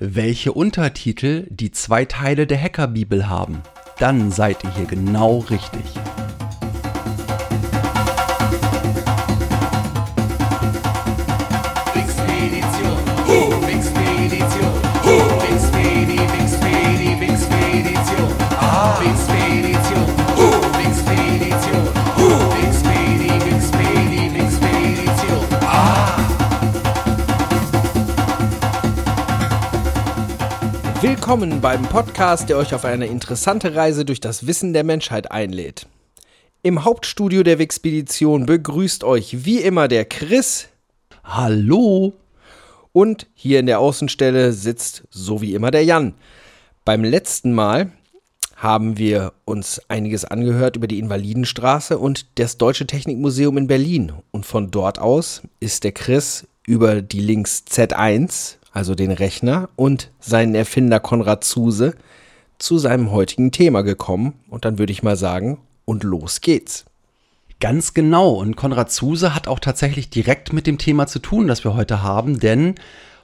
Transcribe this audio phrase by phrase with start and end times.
[0.00, 3.60] welche Untertitel die zwei Teile der Hackerbibel haben,
[3.98, 5.84] dann seid ihr hier genau richtig.
[31.30, 35.86] Willkommen beim Podcast, der euch auf eine interessante Reise durch das Wissen der Menschheit einlädt.
[36.64, 40.66] Im Hauptstudio der Wixpedition begrüßt euch wie immer der Chris
[41.22, 42.14] Hallo!
[42.92, 46.14] und hier in der Außenstelle sitzt so wie immer der Jan.
[46.84, 47.92] Beim letzten Mal
[48.56, 54.12] haben wir uns einiges angehört über die Invalidenstraße und das Deutsche Technikmuseum in Berlin.
[54.32, 60.10] Und von dort aus ist der Chris über die Links Z1, also den Rechner, und
[60.20, 61.94] seinen Erfinder Konrad Zuse
[62.58, 64.34] zu seinem heutigen Thema gekommen.
[64.48, 66.84] Und dann würde ich mal sagen, und los geht's.
[67.60, 68.32] Ganz genau.
[68.32, 72.02] Und Konrad Zuse hat auch tatsächlich direkt mit dem Thema zu tun, das wir heute
[72.02, 72.76] haben, denn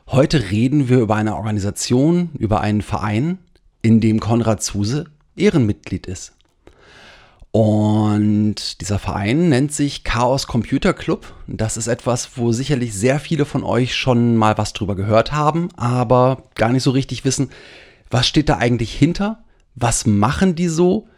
[0.09, 3.39] heute reden wir über eine Organisation, über einen Verein,
[3.83, 6.36] in dem Konrad Zuse Ehrenmitglied ist.
[7.57, 11.33] Und dieser Verein nennt sich Chaos Computer Club.
[11.47, 15.71] Das ist etwas, wo sicherlich sehr viele von euch schon mal was drüber gehört haben,
[15.75, 17.49] aber gar nicht so richtig wissen,
[18.11, 19.43] was steht da eigentlich hinter?
[19.75, 21.09] Was machen die so?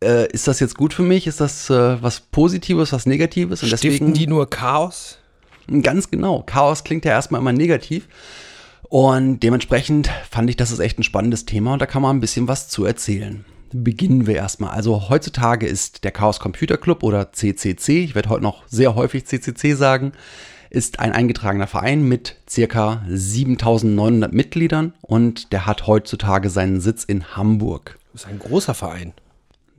[0.00, 1.26] Äh, ist das jetzt gut für mich?
[1.26, 3.64] Ist das äh, was Positives, was Negatives?
[3.64, 5.18] Und Stiften die nur Chaos?
[5.82, 6.44] Ganz genau.
[6.46, 8.06] Chaos klingt ja erstmal immer negativ.
[8.82, 12.20] Und dementsprechend fand ich, das ist echt ein spannendes Thema und da kann man ein
[12.20, 13.44] bisschen was zu erzählen.
[13.72, 14.70] Beginnen wir erstmal.
[14.70, 19.26] Also heutzutage ist der Chaos Computer Club oder CCC, ich werde heute noch sehr häufig
[19.26, 20.12] CCC sagen,
[20.70, 27.36] ist ein eingetragener Verein mit circa 7900 Mitgliedern und der hat heutzutage seinen Sitz in
[27.36, 27.98] Hamburg.
[28.12, 29.12] Das ist ein großer Verein.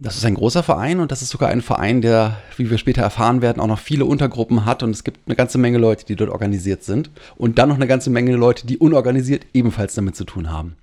[0.01, 3.01] Das ist ein großer Verein und das ist sogar ein Verein, der, wie wir später
[3.01, 6.15] erfahren werden, auch noch viele Untergruppen hat und es gibt eine ganze Menge Leute, die
[6.15, 10.23] dort organisiert sind und dann noch eine ganze Menge Leute, die unorganisiert ebenfalls damit zu
[10.23, 10.77] tun haben.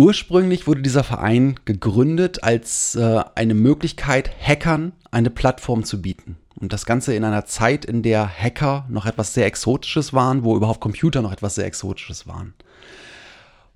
[0.00, 6.38] Ursprünglich wurde dieser Verein gegründet als äh, eine Möglichkeit, Hackern eine Plattform zu bieten.
[6.58, 10.56] Und das Ganze in einer Zeit, in der Hacker noch etwas sehr Exotisches waren, wo
[10.56, 12.54] überhaupt Computer noch etwas sehr Exotisches waren.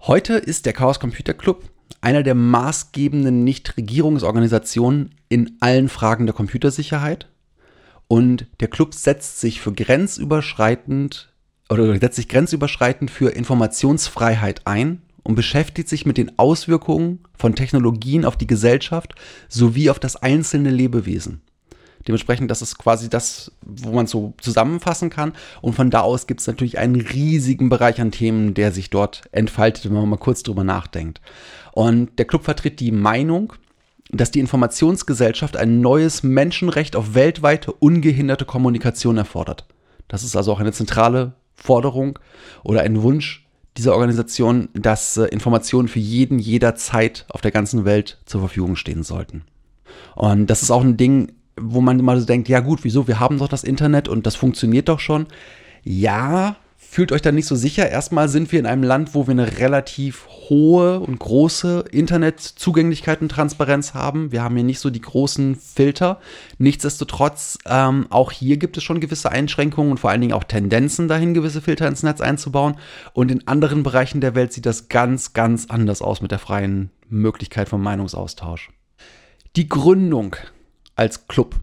[0.01, 1.65] Heute ist der Chaos Computer Club
[2.01, 7.29] einer der maßgebenden Nichtregierungsorganisationen in allen Fragen der Computersicherheit.
[8.09, 11.35] Und der Club setzt sich für grenzüberschreitend
[11.69, 18.25] oder setzt sich grenzüberschreitend für Informationsfreiheit ein und beschäftigt sich mit den Auswirkungen von Technologien
[18.25, 19.15] auf die Gesellschaft
[19.49, 21.41] sowie auf das einzelne Lebewesen.
[22.07, 25.33] Dementsprechend, das ist quasi das, wo man so zusammenfassen kann.
[25.63, 29.23] Und von da aus gibt es natürlich einen riesigen Bereich an Themen, der sich dort
[29.33, 31.23] entfaltet, wenn man mal kurz drüber nachdenkt.
[31.73, 33.55] Und der Club vertritt die Meinung,
[34.11, 39.67] dass die Informationsgesellschaft ein neues Menschenrecht auf weltweite ungehinderte Kommunikation erfordert.
[40.07, 42.19] Das ist also auch eine zentrale Forderung
[42.63, 43.44] oder ein Wunsch
[43.77, 49.03] dieser Organisation, dass äh, Informationen für jeden jederzeit auf der ganzen Welt zur Verfügung stehen
[49.03, 49.43] sollten.
[50.15, 53.21] Und das ist auch ein Ding, wo man immer so denkt, ja gut, wieso, wir
[53.21, 55.27] haben doch das Internet und das funktioniert doch schon.
[55.83, 56.57] Ja,
[56.95, 57.91] fühlt euch da nicht so sicher.
[57.91, 63.31] Erstmal sind wir in einem Land, wo wir eine relativ hohe und große Internetzugänglichkeit und
[63.31, 64.31] Transparenz haben.
[64.31, 66.21] Wir haben hier nicht so die großen Filter.
[66.59, 71.09] Nichtsdestotrotz, ähm, auch hier gibt es schon gewisse Einschränkungen und vor allen Dingen auch Tendenzen
[71.09, 72.77] dahin, gewisse Filter ins Netz einzubauen.
[73.13, 76.91] Und in anderen Bereichen der Welt sieht das ganz, ganz anders aus mit der freien
[77.09, 78.71] Möglichkeit vom Meinungsaustausch.
[79.57, 80.37] Die Gründung
[80.95, 81.57] als Club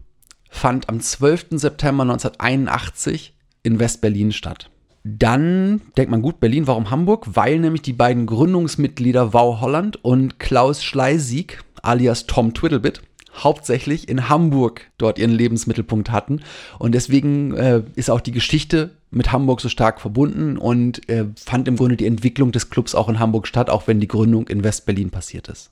[0.50, 1.46] fand am 12.
[1.52, 4.68] September 1981 in West-Berlin statt.
[5.04, 7.26] Dann denkt man, gut, Berlin, warum Hamburg?
[7.34, 13.02] Weil nämlich die beiden Gründungsmitglieder Wau Holland und Klaus Schleisig, alias Tom Twiddlebit,
[13.34, 16.42] hauptsächlich in Hamburg dort ihren Lebensmittelpunkt hatten.
[16.78, 21.68] Und deswegen äh, ist auch die Geschichte mit Hamburg so stark verbunden und äh, fand
[21.68, 24.64] im Grunde die Entwicklung des Clubs auch in Hamburg statt, auch wenn die Gründung in
[24.64, 25.70] West-Berlin passiert ist.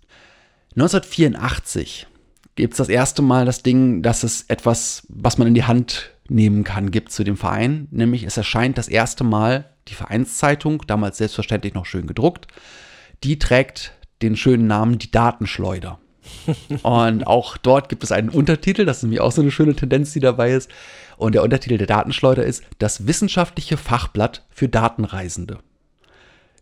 [0.76, 2.06] 1984
[2.56, 6.10] gibt es das erste Mal das Ding, dass es etwas, was man in die Hand
[6.30, 7.88] nehmen kann, gibt zu dem Verein.
[7.90, 12.46] Nämlich es erscheint das erste Mal die Vereinszeitung, damals selbstverständlich noch schön gedruckt.
[13.24, 13.92] Die trägt
[14.22, 15.98] den schönen Namen Die Datenschleuder.
[16.82, 20.12] Und auch dort gibt es einen Untertitel, das ist nämlich auch so eine schöne Tendenz,
[20.12, 20.70] die dabei ist.
[21.16, 25.58] Und der Untertitel der Datenschleuder ist Das wissenschaftliche Fachblatt für Datenreisende.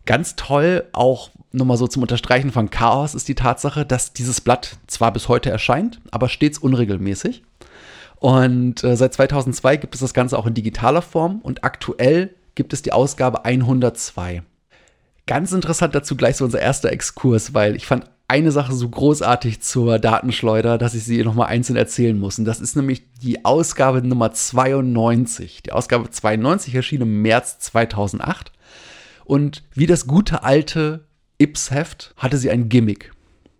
[0.06, 4.78] Ganz toll, auch nochmal so zum Unterstreichen von Chaos, ist die Tatsache, dass dieses Blatt
[4.86, 7.42] zwar bis heute erscheint, aber stets unregelmäßig.
[8.20, 12.72] Und äh, seit 2002 gibt es das Ganze auch in digitaler Form und aktuell gibt
[12.72, 14.42] es die Ausgabe 102.
[15.26, 19.60] Ganz interessant dazu gleich so unser erster Exkurs, weil ich fand eine Sache so großartig
[19.60, 22.38] zur Datenschleuder, dass ich sie nochmal einzeln erzählen muss.
[22.38, 25.62] Und das ist nämlich die Ausgabe Nummer 92.
[25.62, 28.52] Die Ausgabe 92 erschien im März 2008.
[29.24, 31.06] Und wie das gute alte
[31.38, 33.12] Ips-Heft hatte sie ein Gimmick.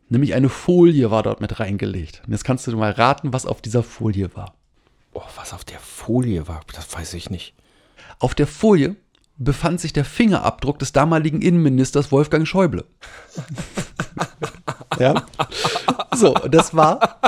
[0.08, 2.22] Nämlich eine Folie war dort mit reingelegt.
[2.26, 4.54] Und jetzt kannst du mal raten, was auf dieser Folie war.
[5.12, 7.54] Oh, was auf der Folie war, das weiß ich nicht.
[8.18, 8.96] Auf der Folie
[9.36, 12.84] befand sich der Fingerabdruck des damaligen Innenministers Wolfgang Schäuble.
[14.98, 15.26] ja.
[16.14, 17.20] So, das war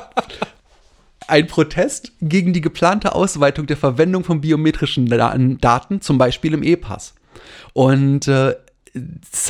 [1.28, 7.14] ein Protest gegen die geplante Ausweitung der Verwendung von biometrischen Daten, zum Beispiel im E-Pass.
[7.72, 8.56] Und äh,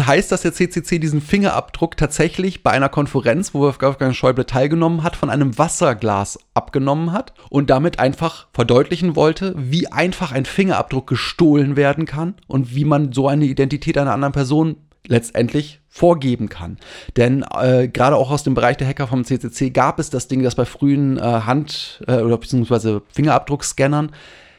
[0.06, 5.16] heißt, dass der CCC diesen Fingerabdruck tatsächlich bei einer Konferenz, wo Wolfgang Schäuble teilgenommen hat,
[5.16, 11.76] von einem Wasserglas abgenommen hat und damit einfach verdeutlichen wollte, wie einfach ein Fingerabdruck gestohlen
[11.76, 14.76] werden kann und wie man so eine Identität einer anderen Person
[15.06, 16.78] letztendlich vorgeben kann.
[17.16, 20.42] Denn äh, gerade auch aus dem Bereich der Hacker vom CCC gab es das Ding,
[20.42, 24.12] dass bei frühen äh, Hand- äh, oder beziehungsweise Fingerabdruckscannern,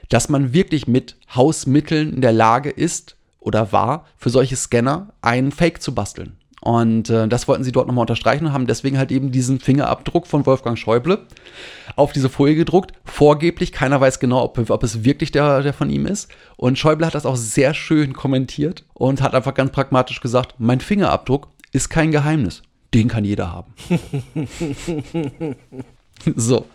[0.09, 5.51] dass man wirklich mit Hausmitteln in der Lage ist, oder war, für solche Scanner einen
[5.51, 6.37] Fake zu basteln.
[6.61, 10.27] Und äh, das wollten sie dort nochmal unterstreichen und haben deswegen halt eben diesen Fingerabdruck
[10.27, 11.25] von Wolfgang Schäuble
[11.95, 12.93] auf diese Folie gedruckt.
[13.03, 16.29] Vorgeblich, keiner weiß genau, ob, ob es wirklich der, der von ihm ist.
[16.57, 20.79] Und Schäuble hat das auch sehr schön kommentiert und hat einfach ganz pragmatisch gesagt, mein
[20.79, 22.61] Fingerabdruck ist kein Geheimnis.
[22.93, 23.73] Den kann jeder haben.
[26.35, 26.67] so.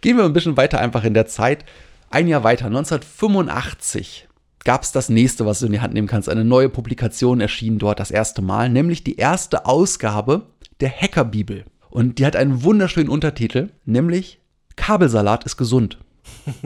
[0.00, 1.66] Gehen wir ein bisschen weiter einfach in der Zeit.
[2.08, 4.28] Ein Jahr weiter, 1985
[4.64, 6.28] gab es das nächste, was du in die Hand nehmen kannst.
[6.28, 10.46] Eine neue Publikation erschien dort das erste Mal, nämlich die erste Ausgabe
[10.80, 11.64] der Hackerbibel.
[11.90, 14.40] Und die hat einen wunderschönen Untertitel, nämlich
[14.76, 15.98] Kabelsalat ist gesund.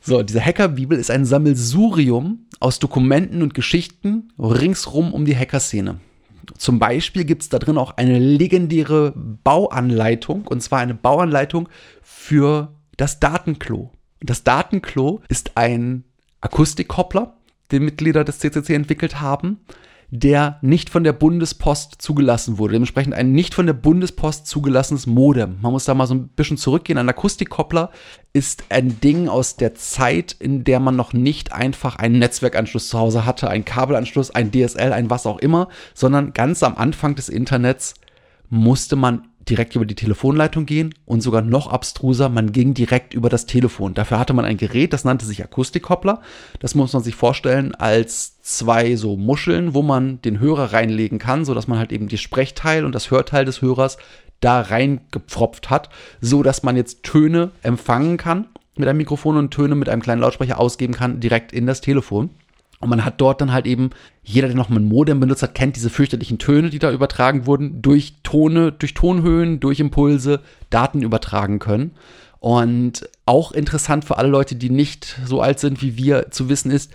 [0.00, 6.00] so, diese Hackerbibel ist ein Sammelsurium aus Dokumenten und Geschichten ringsrum um die Hackerszene.
[6.58, 9.12] Zum Beispiel gibt es da drin auch eine legendäre
[9.44, 11.68] Bauanleitung, und zwar eine Bauanleitung
[12.02, 13.92] für das Datenklo.
[14.20, 16.04] Das Datenklo ist ein
[16.40, 17.34] Akustikkoppler,
[17.72, 19.60] den Mitglieder des CCC entwickelt haben,
[20.10, 22.72] der nicht von der Bundespost zugelassen wurde.
[22.72, 25.58] Dementsprechend ein nicht von der Bundespost zugelassenes Modem.
[25.60, 26.98] Man muss da mal so ein bisschen zurückgehen.
[26.98, 27.90] Ein Akustikkoppler
[28.32, 32.98] ist ein Ding aus der Zeit, in der man noch nicht einfach einen Netzwerkanschluss zu
[32.98, 37.28] Hause hatte, einen Kabelanschluss, ein DSL, ein was auch immer, sondern ganz am Anfang des
[37.28, 37.94] Internets
[38.48, 43.28] musste man direkt über die Telefonleitung gehen und sogar noch abstruser, man ging direkt über
[43.28, 43.94] das Telefon.
[43.94, 46.22] Dafür hatte man ein Gerät, das nannte sich Akustikkoppler.
[46.60, 51.44] Das muss man sich vorstellen als zwei so Muscheln, wo man den Hörer reinlegen kann,
[51.44, 53.98] sodass man halt eben die Sprechteil und das Hörteil des Hörers
[54.40, 58.46] da reingepfropft hat, so dass man jetzt Töne empfangen kann
[58.76, 62.30] mit einem Mikrofon und Töne mit einem kleinen Lautsprecher ausgeben kann direkt in das Telefon.
[62.80, 63.90] Und man hat dort dann halt eben,
[64.22, 67.44] jeder, der noch mal ein Modem benutzt hat, kennt diese fürchterlichen Töne, die da übertragen
[67.44, 71.92] wurden, durch Tone, durch Tonhöhen, durch Impulse Daten übertragen können.
[72.38, 76.70] Und auch interessant für alle Leute, die nicht so alt sind wie wir, zu wissen
[76.70, 76.92] ist,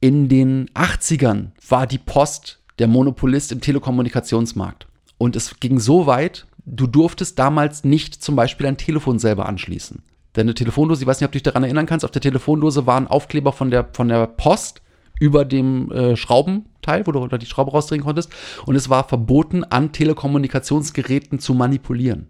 [0.00, 4.86] in den 80ern war die Post der Monopolist im Telekommunikationsmarkt.
[5.18, 10.02] Und es ging so weit, du durftest damals nicht zum Beispiel ein Telefon selber anschließen.
[10.34, 12.86] Denn eine Telefondose, ich weiß nicht, ob du dich daran erinnern kannst, auf der Telefondose
[12.86, 14.81] waren Aufkleber von der, von der Post
[15.22, 18.32] über dem äh, Schraubenteil, wo du die Schraube rausdrehen konntest.
[18.66, 22.28] Und es war verboten, an Telekommunikationsgeräten zu manipulieren.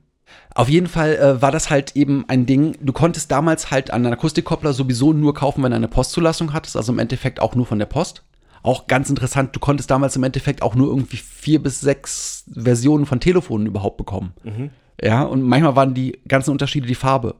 [0.54, 2.76] Auf jeden Fall äh, war das halt eben ein Ding.
[2.82, 6.92] Du konntest damals halt einen Akustikkoppler sowieso nur kaufen, wenn du eine Postzulassung hattest, also
[6.92, 8.24] im Endeffekt auch nur von der Post.
[8.62, 13.06] Auch ganz interessant, du konntest damals im Endeffekt auch nur irgendwie vier bis sechs Versionen
[13.06, 14.34] von Telefonen überhaupt bekommen.
[14.44, 14.70] Mhm.
[15.02, 17.36] Ja, und manchmal waren die ganzen Unterschiede die Farbe.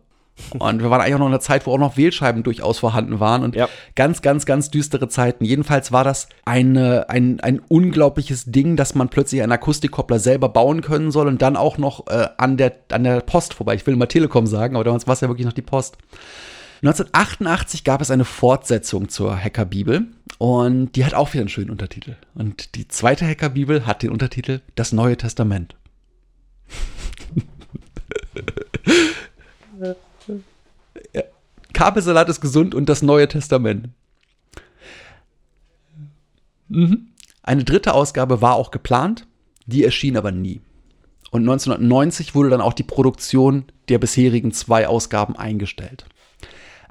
[0.58, 3.20] Und wir waren eigentlich auch noch in einer Zeit, wo auch noch Wählscheiben durchaus vorhanden
[3.20, 3.68] waren und ja.
[3.94, 5.44] ganz, ganz, ganz düstere Zeiten.
[5.44, 10.80] Jedenfalls war das eine, ein, ein unglaubliches Ding, dass man plötzlich einen Akustikkoppler selber bauen
[10.80, 13.74] können soll und dann auch noch äh, an, der, an der Post vorbei.
[13.74, 15.96] Ich will mal Telekom sagen, aber damals war es ja wirklich noch die Post.
[16.82, 20.06] 1988 gab es eine Fortsetzung zur Hackerbibel
[20.38, 22.16] und die hat auch wieder einen schönen Untertitel.
[22.34, 25.76] Und die zweite Hackerbibel hat den Untertitel Das Neue Testament.
[31.82, 33.88] Kabelsalat ist gesund und das Neue Testament.
[36.68, 37.08] Mhm.
[37.42, 39.26] Eine dritte Ausgabe war auch geplant,
[39.66, 40.60] die erschien aber nie.
[41.32, 46.04] Und 1990 wurde dann auch die Produktion der bisherigen zwei Ausgaben eingestellt.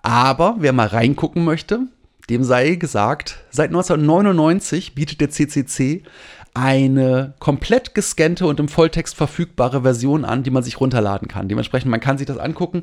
[0.01, 1.87] Aber wer mal reingucken möchte,
[2.29, 6.03] dem sei gesagt, seit 1999 bietet der CCC
[6.53, 11.47] eine komplett gescannte und im Volltext verfügbare Version an, die man sich runterladen kann.
[11.47, 12.81] Dementsprechend, man kann sich das angucken.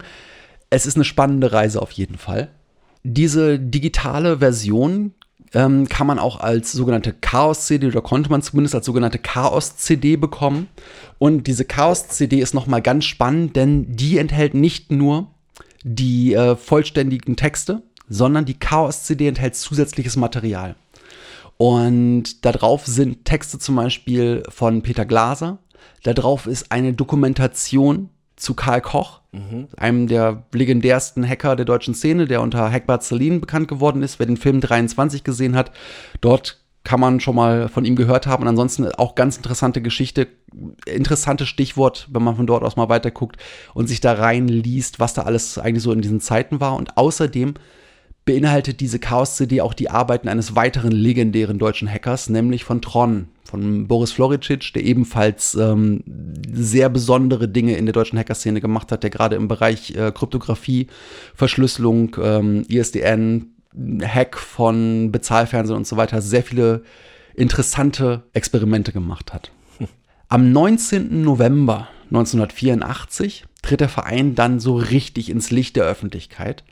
[0.71, 2.49] Es ist eine spannende Reise auf jeden Fall.
[3.03, 5.15] Diese digitale Version
[5.55, 10.69] ähm, kann man auch als sogenannte Chaos-CD oder konnte man zumindest als sogenannte Chaos-CD bekommen.
[11.19, 15.29] Und diese Chaos-CD ist nochmal ganz spannend, denn die enthält nicht nur
[15.85, 20.75] die äh, vollständigen Texte, sondern die Chaos-CD enthält zusätzliches Material.
[21.57, 25.59] Und da drauf sind Texte zum Beispiel von Peter Glaser.
[26.03, 29.69] Da drauf ist eine Dokumentation zu Karl Koch, mhm.
[29.77, 34.19] einem der legendärsten Hacker der deutschen Szene, der unter Hackbart Celine bekannt geworden ist.
[34.19, 35.73] Wer den Film 23 gesehen hat,
[36.21, 38.43] dort kann man schon mal von ihm gehört haben.
[38.43, 40.29] Und ansonsten auch ganz interessante Geschichte,
[40.87, 43.37] interessantes Stichwort, wenn man von dort aus mal weiterguckt
[43.75, 46.77] und sich da reinliest, was da alles eigentlich so in diesen Zeiten war.
[46.77, 47.55] Und außerdem
[48.29, 53.89] beinhaltet diese Chaos-CD auch die Arbeiten eines weiteren legendären deutschen Hackers, nämlich von Tron, von
[53.89, 56.05] Boris Floricic, der ebenfalls ähm,
[56.53, 60.89] sehr besondere Dinge in der deutschen Hackerszene gemacht hat, der gerade im Bereich äh, Kryptographie,
[61.35, 63.47] Verschlüsselung, ähm, ISDN,
[64.03, 66.83] Hack von Bezahlfernsehen und so weiter sehr viele
[67.35, 69.51] interessante Experimente gemacht hat.
[70.29, 71.23] Am 19.
[71.23, 76.63] November 1984 tritt der Verein dann so richtig ins Licht der Öffentlichkeit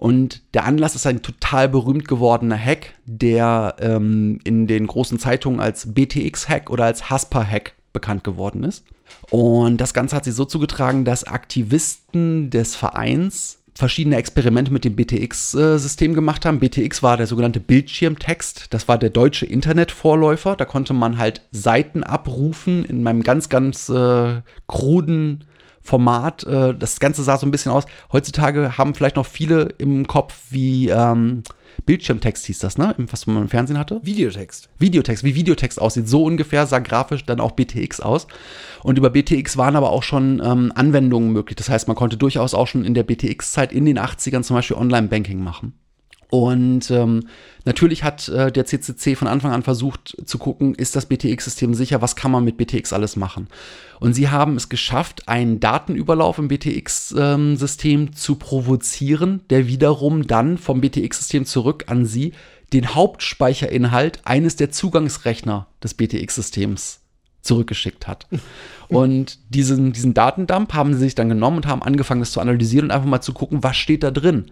[0.00, 5.60] und der Anlass ist ein total berühmt gewordener Hack, der ähm, in den großen Zeitungen
[5.60, 8.86] als BTX-Hack oder als Haspa-Hack bekannt geworden ist.
[9.28, 14.96] Und das Ganze hat sich so zugetragen, dass Aktivisten des Vereins verschiedene Experimente mit dem
[14.96, 16.60] BTX-System gemacht haben.
[16.60, 18.68] BTX war der sogenannte Bildschirmtext.
[18.70, 20.56] Das war der deutsche Internetvorläufer.
[20.56, 25.44] Da konnte man halt Seiten abrufen in meinem ganz, ganz äh, kruden
[25.82, 26.44] Format.
[26.44, 27.84] Äh, das Ganze sah so ein bisschen aus.
[28.12, 31.42] Heutzutage haben vielleicht noch viele im Kopf, wie ähm,
[31.86, 32.94] Bildschirmtext hieß das, ne?
[32.98, 34.00] Was man im Fernsehen hatte?
[34.02, 34.68] Videotext.
[34.78, 36.08] Videotext, wie Videotext aussieht.
[36.08, 38.26] So ungefähr sah grafisch dann auch BTX aus.
[38.82, 41.56] Und über BTX waren aber auch schon ähm, Anwendungen möglich.
[41.56, 44.76] Das heißt, man konnte durchaus auch schon in der BTX-Zeit in den 80ern zum Beispiel
[44.76, 45.74] Online-Banking machen.
[46.30, 47.24] Und ähm,
[47.64, 52.00] natürlich hat äh, der CCC von Anfang an versucht zu gucken, ist das BTX-System sicher,
[52.00, 53.48] was kann man mit BTX alles machen.
[53.98, 60.56] Und sie haben es geschafft, einen Datenüberlauf im BTX-System ähm, zu provozieren, der wiederum dann
[60.56, 62.32] vom BTX-System zurück an sie
[62.72, 67.00] den Hauptspeicherinhalt eines der Zugangsrechner des BTX-Systems
[67.42, 68.28] zurückgeschickt hat.
[68.88, 72.86] Und diesen, diesen Datendump haben sie sich dann genommen und haben angefangen, das zu analysieren
[72.86, 74.50] und einfach mal zu gucken, was steht da drin.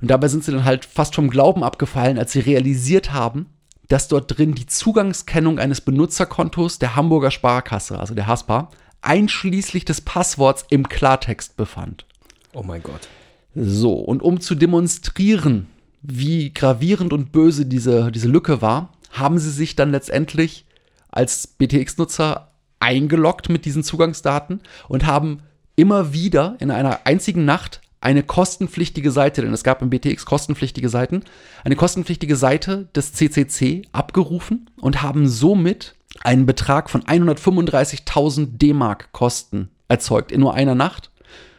[0.00, 3.46] Und dabei sind sie dann halt fast vom Glauben abgefallen, als sie realisiert haben,
[3.88, 10.00] dass dort drin die Zugangskennung eines Benutzerkontos der Hamburger Sparkasse, also der HASPA, einschließlich des
[10.00, 12.04] Passworts im Klartext befand.
[12.52, 13.08] Oh mein Gott.
[13.54, 15.68] So, und um zu demonstrieren,
[16.02, 20.66] wie gravierend und böse diese, diese Lücke war, haben sie sich dann letztendlich
[21.10, 25.40] als BTX-Nutzer eingeloggt mit diesen Zugangsdaten und haben
[25.74, 30.88] immer wieder in einer einzigen Nacht eine kostenpflichtige Seite, denn es gab im BTX kostenpflichtige
[30.88, 31.22] Seiten,
[31.64, 39.70] eine kostenpflichtige Seite des CCC abgerufen und haben somit einen Betrag von 135.000 D-Mark Kosten
[39.88, 41.10] erzeugt in nur einer Nacht,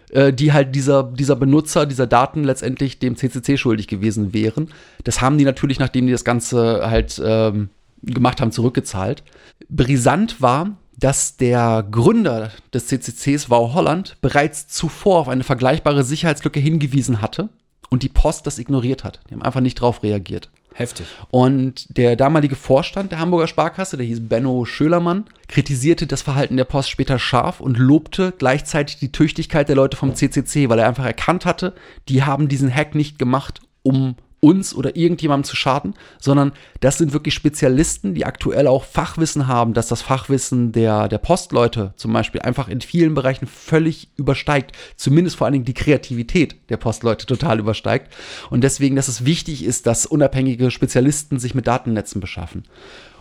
[0.10, 4.70] äh, die halt dieser, dieser Benutzer dieser Daten letztendlich dem CCC schuldig gewesen wären.
[5.04, 7.70] Das haben die natürlich, nachdem die das Ganze halt ähm,
[8.04, 9.24] gemacht haben, zurückgezahlt.
[9.70, 16.60] Brisant war, dass der Gründer des CCCs, Wow Holland, bereits zuvor auf eine vergleichbare Sicherheitslücke
[16.60, 17.50] hingewiesen hatte
[17.90, 19.20] und die Post das ignoriert hat.
[19.30, 20.50] Die haben einfach nicht drauf reagiert.
[20.74, 21.08] Heftig.
[21.32, 26.66] Und der damalige Vorstand der Hamburger Sparkasse, der hieß Benno Schölermann, kritisierte das Verhalten der
[26.66, 31.06] Post später scharf und lobte gleichzeitig die Tüchtigkeit der Leute vom CCC, weil er einfach
[31.06, 31.74] erkannt hatte,
[32.10, 37.14] die haben diesen Hack nicht gemacht, um uns oder irgendjemandem zu schaden, sondern das sind
[37.14, 42.42] wirklich Spezialisten, die aktuell auch Fachwissen haben, dass das Fachwissen der, der Postleute zum Beispiel
[42.42, 44.74] einfach in vielen Bereichen völlig übersteigt.
[44.96, 48.14] Zumindest vor allen Dingen die Kreativität der Postleute total übersteigt.
[48.50, 52.64] Und deswegen, dass es wichtig ist, dass unabhängige Spezialisten sich mit Datennetzen beschaffen.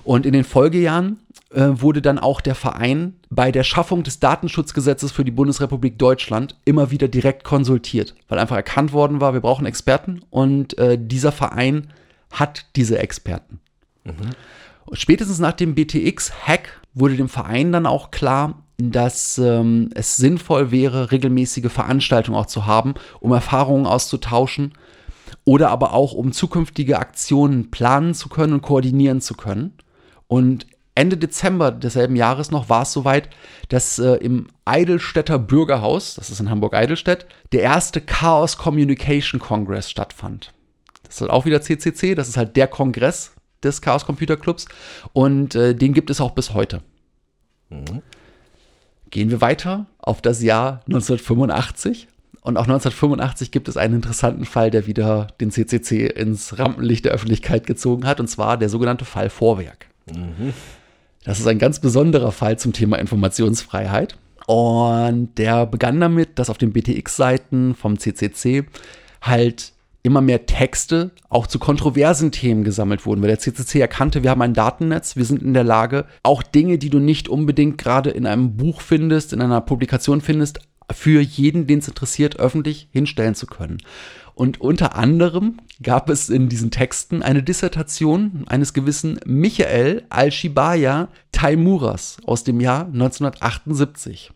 [0.04, 1.18] Und in den Folgejahren
[1.56, 6.54] äh, wurde dann auch der Verein bei der Schaffung des Datenschutzgesetzes für die Bundesrepublik Deutschland
[6.66, 11.32] immer wieder direkt konsultiert, weil einfach erkannt worden war, wir brauchen Experten und äh, dieser
[11.32, 11.92] Verein
[12.30, 13.60] hat diese Experten.
[14.04, 14.34] Mhm.
[14.92, 21.10] Spätestens nach dem BTX-Hack wurde dem Verein dann auch klar, dass ähm, es sinnvoll wäre,
[21.10, 24.74] regelmäßige Veranstaltungen auch zu haben, um Erfahrungen auszutauschen
[25.44, 29.72] oder aber auch um zukünftige Aktionen planen zu können und koordinieren zu können.
[30.28, 33.28] Und Ende Dezember desselben Jahres noch war es soweit,
[33.68, 40.52] dass äh, im Eidelstädter Bürgerhaus, das ist in Hamburg-Eidelstedt, der erste Chaos Communication Congress stattfand.
[41.04, 44.66] Das ist halt auch wieder CCC, das ist halt der Kongress des Chaos Computer Clubs
[45.12, 46.82] und äh, den gibt es auch bis heute.
[49.10, 52.08] Gehen wir weiter auf das Jahr 1985.
[52.40, 57.12] Und auch 1985 gibt es einen interessanten Fall, der wieder den CCC ins Rampenlicht der
[57.12, 59.86] Öffentlichkeit gezogen hat, und zwar der sogenannte Fall Vorwerk.
[61.26, 64.16] Das ist ein ganz besonderer Fall zum Thema Informationsfreiheit.
[64.46, 68.64] Und der begann damit, dass auf den BTX-Seiten vom CCC
[69.20, 69.72] halt
[70.04, 74.40] immer mehr Texte auch zu kontroversen Themen gesammelt wurden, weil der CCC erkannte, wir haben
[74.40, 78.24] ein Datennetz, wir sind in der Lage, auch Dinge, die du nicht unbedingt gerade in
[78.24, 80.60] einem Buch findest, in einer Publikation findest,
[80.92, 83.78] für jeden, den es interessiert, öffentlich hinstellen zu können.
[84.36, 92.18] Und unter anderem gab es in diesen Texten eine Dissertation eines gewissen Michael Al-Shibaya Taimuras
[92.26, 94.30] aus dem Jahr 1978.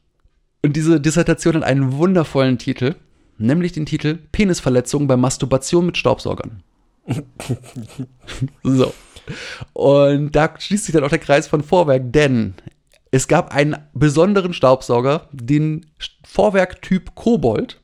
[0.63, 2.95] Und diese Dissertation hat einen wundervollen Titel,
[3.37, 6.63] nämlich den Titel Penisverletzungen bei Masturbation mit Staubsaugern.
[8.63, 8.95] so.
[9.75, 12.55] Und da schließt sich dann auch der Kreis von Vorwerk, denn
[13.11, 15.85] es gab einen besonderen Staubsauger, den
[16.25, 17.80] Vorwerk-Typ Kobold.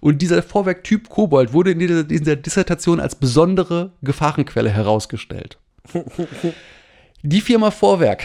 [0.00, 5.58] Und dieser Vorwerk-Typ Kobold wurde in dieser, in dieser Dissertation als besondere Gefahrenquelle herausgestellt.
[7.22, 8.24] Die Firma Vorwerk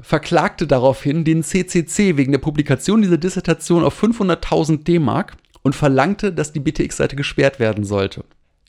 [0.00, 6.52] verklagte daraufhin den CCC wegen der Publikation dieser Dissertation auf 500.000 D-Mark und verlangte, dass
[6.52, 8.24] die BTX-Seite gesperrt werden sollte.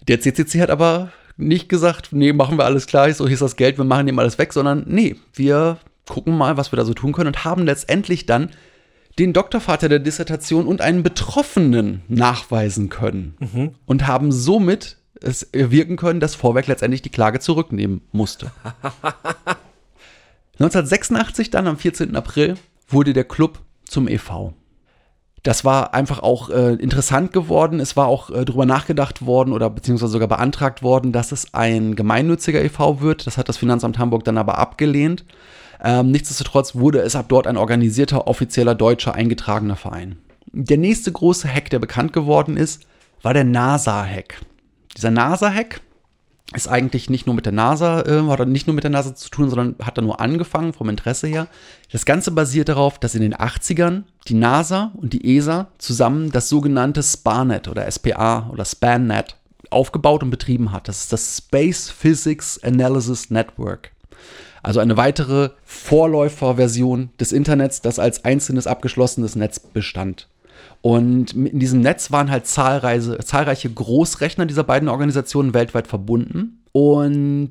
[0.08, 3.56] Der CCC hat aber nicht gesagt, nee, machen wir alles gleich, so hier ist das
[3.56, 6.94] Geld, wir machen dem alles weg, sondern nee, wir gucken mal, was wir da so
[6.94, 8.50] tun können und haben letztendlich dann
[9.20, 16.20] den Doktorvater der Dissertation und einen Betroffenen nachweisen können und haben somit es wirken können,
[16.20, 18.52] dass Vorwerk letztendlich die Klage zurücknehmen musste.
[20.60, 22.16] 1986 dann, am 14.
[22.16, 22.56] April,
[22.88, 24.54] wurde der Club zum e.V.
[25.42, 27.80] Das war einfach auch äh, interessant geworden.
[27.82, 31.96] Es war auch äh, darüber nachgedacht worden oder beziehungsweise sogar beantragt worden, dass es ein
[31.96, 33.02] gemeinnütziger e.V.
[33.02, 33.28] wird.
[33.28, 35.26] Das hat das Finanzamt Hamburg dann aber abgelehnt.
[35.84, 40.18] Ähm, nichtsdestotrotz wurde es ab dort ein organisierter, offizieller deutscher eingetragener Verein.
[40.52, 42.84] Der nächste große Hack, der bekannt geworden ist,
[43.22, 44.42] war der NASA-Hack.
[44.96, 45.82] Dieser NASA-Hack
[46.54, 49.30] ist eigentlich nicht nur mit der NASA, äh, hat nicht nur mit der NASA zu
[49.30, 51.48] tun, sondern hat da nur angefangen vom Interesse her.
[51.92, 56.50] Das Ganze basiert darauf, dass in den 80ern die NASA und die ESA zusammen das
[56.50, 59.36] sogenannte SPARNet oder SPA oder SPANnet
[59.70, 60.88] aufgebaut und betrieben hat.
[60.88, 63.92] Das ist das Space Physics Analysis Network.
[64.62, 70.28] Also eine weitere Vorläuferversion des Internets, das als einzelnes abgeschlossenes Netz bestand.
[70.82, 76.64] Und in diesem Netz waren halt zahlreiche, zahlreiche Großrechner dieser beiden Organisationen weltweit verbunden.
[76.72, 77.50] Und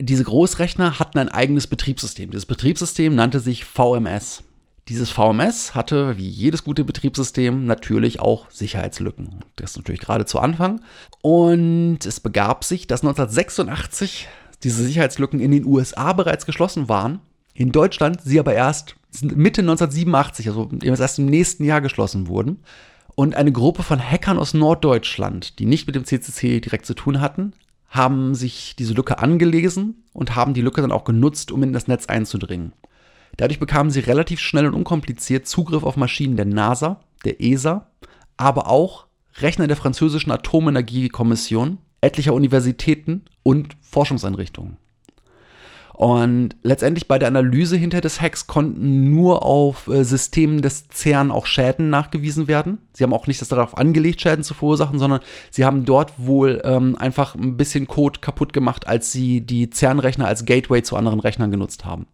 [0.00, 2.30] diese Großrechner hatten ein eigenes Betriebssystem.
[2.30, 4.44] Dieses Betriebssystem nannte sich VMS.
[4.88, 9.40] Dieses VMS hatte, wie jedes gute Betriebssystem, natürlich auch Sicherheitslücken.
[9.56, 10.80] Das natürlich gerade zu Anfang.
[11.20, 14.28] Und es begab sich, dass 1986
[14.62, 17.20] diese Sicherheitslücken in den USA bereits geschlossen waren.
[17.54, 22.60] In Deutschland sie aber erst Mitte 1987, also erst im nächsten Jahr geschlossen wurden.
[23.14, 27.20] Und eine Gruppe von Hackern aus Norddeutschland, die nicht mit dem CCC direkt zu tun
[27.20, 27.52] hatten,
[27.88, 31.88] haben sich diese Lücke angelesen und haben die Lücke dann auch genutzt, um in das
[31.88, 32.72] Netz einzudringen.
[33.36, 37.88] Dadurch bekamen sie relativ schnell und unkompliziert Zugriff auf Maschinen der NASA, der ESA,
[38.36, 39.06] aber auch
[39.38, 44.76] Rechner der französischen Atomenergiekommission, etlicher Universitäten und Forschungseinrichtungen.
[45.94, 51.30] Und letztendlich bei der Analyse hinter des Hacks konnten nur auf äh, Systemen des CERN
[51.30, 52.76] auch Schäden nachgewiesen werden.
[52.92, 56.60] Sie haben auch nicht das darauf angelegt, Schäden zu verursachen, sondern sie haben dort wohl
[56.62, 61.18] ähm, einfach ein bisschen Code kaputt gemacht, als sie die CERN-Rechner als Gateway zu anderen
[61.18, 62.06] Rechnern genutzt haben.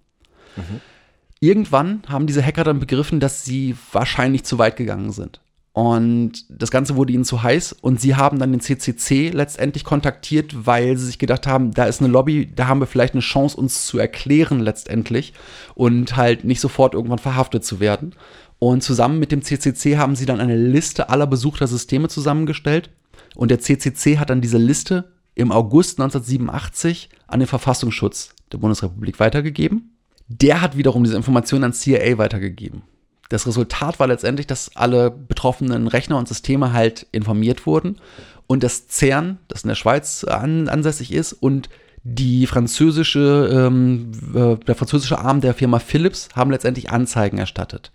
[1.41, 5.41] Irgendwann haben diese Hacker dann begriffen, dass sie wahrscheinlich zu weit gegangen sind.
[5.75, 10.67] Und das Ganze wurde ihnen zu heiß und sie haben dann den CCC letztendlich kontaktiert,
[10.67, 13.57] weil sie sich gedacht haben, da ist eine Lobby, da haben wir vielleicht eine Chance,
[13.57, 15.35] uns zu erklären letztendlich
[15.75, 18.15] und halt nicht sofort irgendwann verhaftet zu werden.
[18.61, 22.91] Und zusammen mit dem CCC haben sie dann eine Liste aller besuchter Systeme zusammengestellt
[23.35, 29.19] und der CCC hat dann diese Liste im August 1987 an den Verfassungsschutz der Bundesrepublik
[29.19, 29.99] weitergegeben.
[30.29, 32.85] Der hat wiederum diese Informationen an CIA weitergegeben.
[33.29, 38.01] Das Resultat war letztendlich, dass alle betroffenen Rechner und Systeme halt informiert wurden
[38.47, 41.69] und das CERN, das in der Schweiz an, ansässig ist, und
[42.03, 47.93] die französische, ähm, äh, der französische Arm der Firma Philips haben letztendlich Anzeigen erstattet.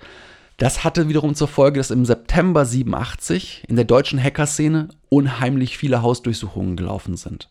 [0.57, 6.01] Das hatte wiederum zur Folge, dass im September 87 in der deutschen Hackerszene unheimlich viele
[6.01, 7.49] Hausdurchsuchungen gelaufen sind.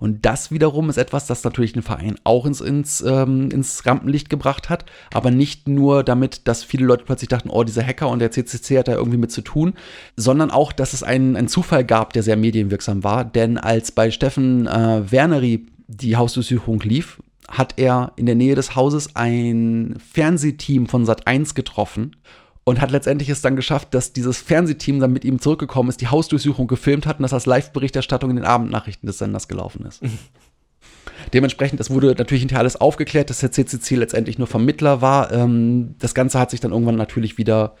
[0.00, 4.30] Und das wiederum ist etwas, das natürlich den Verein auch ins, ins, ähm, ins Rampenlicht
[4.30, 8.18] gebracht hat, aber nicht nur damit, dass viele Leute plötzlich dachten, oh, dieser Hacker und
[8.18, 9.74] der CCC hat da irgendwie mit zu tun,
[10.16, 13.24] sondern auch, dass es einen, einen Zufall gab, der sehr medienwirksam war.
[13.24, 18.76] Denn als bei Steffen äh, Werneri die Hausdurchsuchung lief, hat er in der Nähe des
[18.76, 22.16] Hauses ein Fernsehteam von Sat1 getroffen
[22.64, 26.08] und hat letztendlich es dann geschafft, dass dieses Fernsehteam dann mit ihm zurückgekommen ist, die
[26.08, 30.02] Hausdurchsuchung gefilmt hat und das als Live-Berichterstattung in den Abendnachrichten des Senders gelaufen ist.
[31.32, 35.32] Dementsprechend, das wurde natürlich hinterher alles aufgeklärt, dass der CCC letztendlich nur Vermittler war.
[35.32, 37.76] Ähm, das Ganze hat sich dann irgendwann natürlich wieder,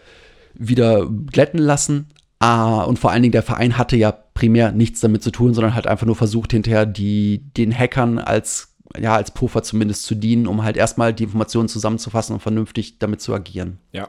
[0.54, 2.08] wieder glätten lassen.
[2.38, 5.74] Ah, und vor allen Dingen der Verein hatte ja primär nichts damit zu tun, sondern
[5.74, 10.46] hat einfach nur versucht, hinterher die, den Hackern als ja, als Puffer zumindest zu dienen,
[10.46, 13.78] um halt erstmal die Informationen zusammenzufassen und vernünftig damit zu agieren.
[13.92, 14.08] Ja.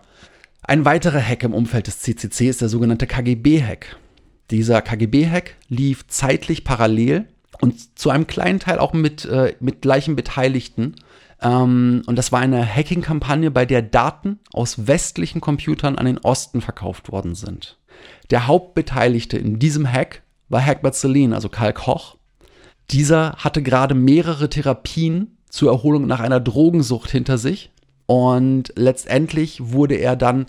[0.63, 3.97] Ein weiterer Hack im Umfeld des CCC ist der sogenannte KGB-Hack.
[4.51, 7.27] Dieser KGB-Hack lief zeitlich parallel
[7.61, 10.95] und zu einem kleinen Teil auch mit, äh, mit gleichen Beteiligten.
[11.41, 16.61] Ähm, und das war eine Hacking-Kampagne, bei der Daten aus westlichen Computern an den Osten
[16.61, 17.77] verkauft worden sind.
[18.29, 22.17] Der Hauptbeteiligte in diesem Hack war Hackbert Celine, also Karl Koch.
[22.91, 27.71] Dieser hatte gerade mehrere Therapien zur Erholung nach einer Drogensucht hinter sich
[28.11, 30.47] und letztendlich wurde er dann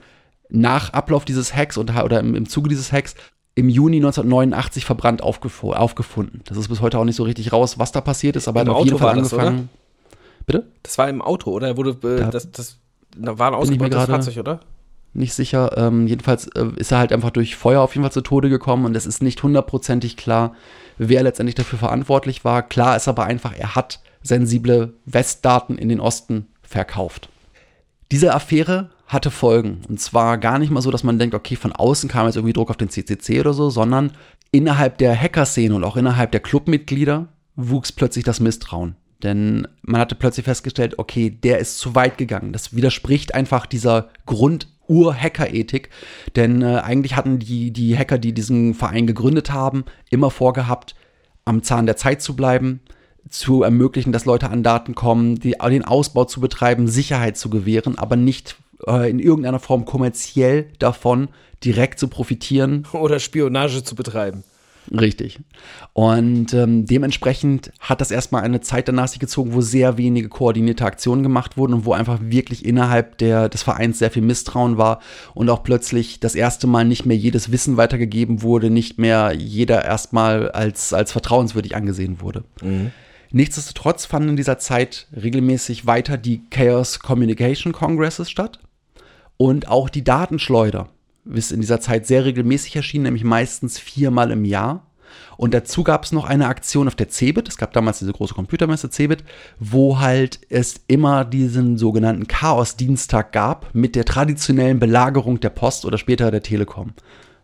[0.49, 3.15] nach Ablauf dieses Hacks oder, oder im, im Zuge dieses Hacks
[3.55, 6.41] im Juni 1989 verbrannt aufgef aufgefunden.
[6.47, 8.63] Das ist bis heute auch nicht so richtig raus, was da passiert ist, aber er
[8.63, 9.69] Im hat auf Auto jeden Fall war das, angefangen.
[10.45, 10.67] Bitte?
[10.83, 11.69] Das war im Auto, oder?
[11.69, 12.79] Er wurde, äh, Da das, das
[13.17, 14.61] na, war ein ausgebautes gerade- Fahrzeug, oder?
[15.15, 15.77] Nicht sicher.
[15.77, 18.87] Ähm, jedenfalls äh, ist er halt einfach durch Feuer auf jeden Fall zu Tode gekommen
[18.87, 20.57] und es ist nicht hundertprozentig klar,
[20.99, 22.63] wer letztendlich dafür verantwortlich war.
[22.63, 27.29] Klar ist aber einfach, er hat sensible Westdaten in den Osten verkauft.
[28.13, 29.81] Diese Affäre hatte Folgen.
[29.89, 32.53] Und zwar gar nicht mal so, dass man denkt, okay, von außen kam jetzt irgendwie
[32.53, 34.13] Druck auf den CCC oder so, sondern
[34.51, 38.97] innerhalb der Hacker-Szene und auch innerhalb der Clubmitglieder wuchs plötzlich das Misstrauen.
[39.23, 42.53] Denn man hatte plötzlich festgestellt, okay, der ist zu weit gegangen.
[42.53, 45.89] Das widerspricht einfach dieser Grund-Ur-Hacker-Ethik.
[46.37, 50.97] Denn äh, eigentlich hatten die, die Hacker, die diesen Verein gegründet haben, immer vorgehabt,
[51.47, 52.81] am Zahn der Zeit zu bleiben,
[53.29, 57.99] zu ermöglichen, dass Leute an Daten kommen, die, den Ausbau zu betreiben, Sicherheit zu gewähren,
[57.99, 58.57] aber nicht
[58.87, 61.29] äh, in irgendeiner Form kommerziell davon
[61.65, 62.87] direkt zu profitieren.
[62.93, 64.45] Oder Spionage zu betreiben.
[64.91, 65.39] Richtig.
[65.93, 70.85] Und ähm, dementsprechend hat das erstmal eine Zeit danach sich gezogen, wo sehr wenige koordinierte
[70.85, 75.01] Aktionen gemacht wurden und wo einfach wirklich innerhalb der, des Vereins sehr viel Misstrauen war
[75.35, 79.85] und auch plötzlich das erste Mal nicht mehr jedes Wissen weitergegeben wurde, nicht mehr jeder
[79.85, 82.43] erstmal als, als vertrauenswürdig angesehen wurde.
[83.33, 88.59] Nichtsdestotrotz fanden in dieser Zeit regelmäßig weiter die Chaos Communication Congresses statt
[89.39, 90.91] und auch die Datenschleuder
[91.25, 94.87] ist in dieser Zeit sehr regelmäßig erschienen, nämlich meistens viermal im Jahr.
[95.37, 98.35] Und dazu gab es noch eine Aktion auf der CeBIT, es gab damals diese große
[98.35, 99.25] Computermesse CeBIT,
[99.59, 105.97] wo halt es immer diesen sogenannten Chaos-Dienstag gab mit der traditionellen Belagerung der Post oder
[105.97, 106.93] später der Telekom.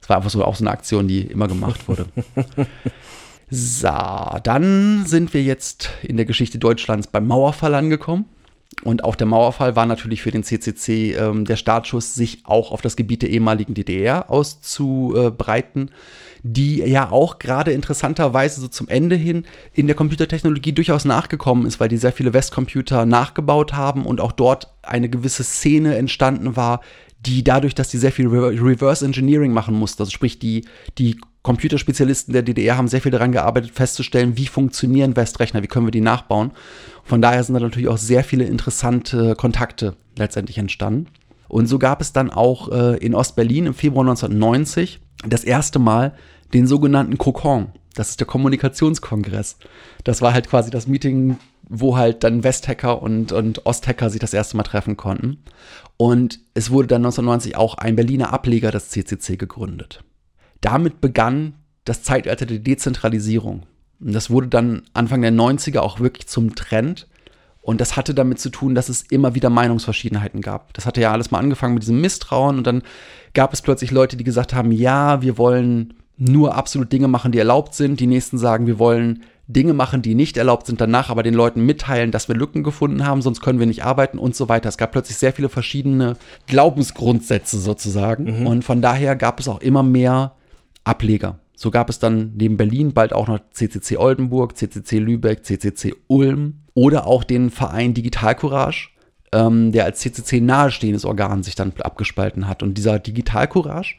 [0.01, 2.07] Das war einfach so auch so eine Aktion, die immer gemacht wurde.
[3.51, 3.89] So,
[4.43, 8.27] dann sind wir jetzt in der Geschichte Deutschlands beim Mauerfall angekommen.
[8.85, 12.81] Und auch der Mauerfall war natürlich für den CCC ähm, der Startschuss, sich auch auf
[12.81, 15.91] das Gebiet der ehemaligen DDR auszubreiten,
[16.45, 21.81] die ja auch gerade interessanterweise so zum Ende hin in der Computertechnologie durchaus nachgekommen ist,
[21.81, 26.81] weil die sehr viele Westcomputer nachgebaut haben und auch dort eine gewisse Szene entstanden war,
[27.27, 30.65] die dadurch, dass die sehr viel Re- Reverse Engineering machen mussten, also sprich die,
[30.99, 35.87] die Computerspezialisten der DDR haben sehr viel daran gearbeitet, festzustellen, wie funktionieren Westrechner, wie können
[35.87, 36.53] wir die nachbauen.
[37.05, 41.07] Von daher sind da natürlich auch sehr viele interessante Kontakte letztendlich entstanden.
[41.49, 46.15] Und so gab es dann auch äh, in Ostberlin im Februar 1990 das erste Mal
[46.53, 47.69] den sogenannten Kokon.
[47.95, 49.57] Das ist der Kommunikationskongress.
[50.05, 54.35] Das war halt quasi das Meeting, wo halt dann Westhacker und, und Osthacker sich das
[54.35, 55.43] erste Mal treffen konnten.
[55.97, 60.03] Und es wurde dann 1990 auch ein Berliner Ableger des CCC gegründet.
[60.61, 61.55] Damit begann
[61.85, 63.65] das Zeitalter der Dezentralisierung.
[64.01, 67.09] Und das wurde dann Anfang der 90er auch wirklich zum Trend.
[67.61, 70.73] Und das hatte damit zu tun, dass es immer wieder Meinungsverschiedenheiten gab.
[70.75, 72.83] Das hatte ja alles mal angefangen mit diesem Misstrauen und dann
[73.35, 77.39] gab es plötzlich Leute, die gesagt haben, ja, wir wollen nur absolut Dinge machen, die
[77.39, 78.01] erlaubt sind.
[78.01, 81.65] Die nächsten sagen, wir wollen Dinge machen, die nicht erlaubt sind, danach aber den Leuten
[81.65, 84.69] mitteilen, dass wir Lücken gefunden haben, sonst können wir nicht arbeiten und so weiter.
[84.69, 88.47] Es gab plötzlich sehr viele verschiedene Glaubensgrundsätze sozusagen.
[88.47, 90.35] Und von daher gab es auch immer mehr
[90.85, 91.39] Ableger.
[91.57, 96.61] So gab es dann neben Berlin bald auch noch CCC Oldenburg, CCC Lübeck, CCC Ulm
[96.75, 98.91] oder auch den Verein Digital Courage,
[99.33, 102.63] ähm, der als CCC nahestehendes Organ sich dann abgespalten hat.
[102.63, 103.97] Und dieser Digital Courage,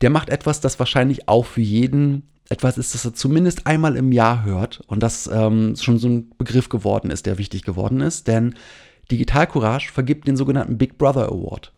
[0.00, 4.12] der macht etwas, das wahrscheinlich auch für jeden etwas ist, das er zumindest einmal im
[4.12, 8.26] Jahr hört und das ähm, schon so ein Begriff geworden ist, der wichtig geworden ist,
[8.26, 8.54] denn
[9.10, 11.72] Digital Courage vergibt den sogenannten Big Brother Award.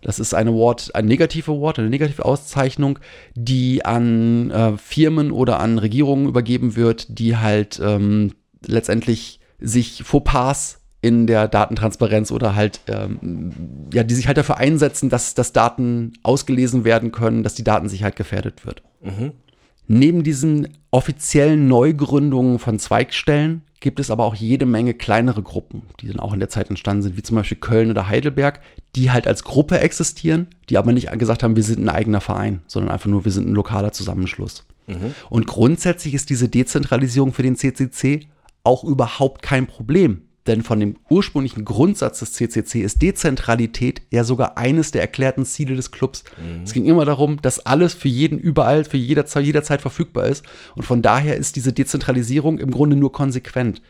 [0.00, 2.98] Das ist ein Award, ein Negativ Award, eine negative Auszeichnung,
[3.34, 8.32] die an äh, Firmen oder an Regierungen übergeben wird, die halt ähm,
[8.66, 15.10] letztendlich sich Fauxpas in der Datentransparenz oder halt, ähm, ja, die sich halt dafür einsetzen,
[15.10, 18.82] dass, dass Daten ausgelesen werden können, dass die Datensicherheit gefährdet wird.
[19.88, 26.08] Neben diesen offiziellen Neugründungen von Zweigstellen gibt es aber auch jede Menge kleinere Gruppen, die
[26.08, 28.60] dann auch in der Zeit entstanden sind, wie zum Beispiel Köln oder Heidelberg,
[28.96, 32.60] die halt als Gruppe existieren, die aber nicht gesagt haben, wir sind ein eigener Verein,
[32.66, 34.66] sondern einfach nur, wir sind ein lokaler Zusammenschluss.
[35.30, 38.26] Und grundsätzlich ist diese Dezentralisierung für den CCC
[38.64, 40.22] auch überhaupt kein Problem.
[40.48, 45.76] Denn von dem ursprünglichen Grundsatz des CCC ist Dezentralität ja sogar eines der erklärten Ziele
[45.76, 46.24] des Clubs.
[46.64, 50.44] Es ging immer darum, dass alles für jeden überall, für jederzeit, jederzeit verfügbar ist.
[50.74, 53.82] Und von daher ist diese Dezentralisierung im Grunde nur konsequent.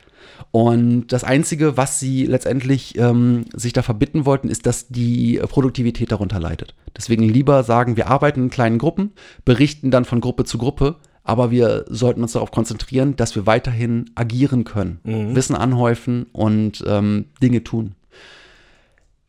[0.51, 6.13] Und das Einzige, was sie letztendlich ähm, sich da verbitten wollten, ist, dass die Produktivität
[6.13, 6.75] darunter leidet.
[6.97, 9.13] Deswegen lieber sagen, wir arbeiten in kleinen Gruppen,
[9.45, 10.97] berichten dann von Gruppe zu Gruppe,
[11.29, 14.99] aber wir sollten uns darauf konzentrieren, dass wir weiterhin agieren können,
[15.37, 17.95] Wissen anhäufen und ähm, Dinge tun.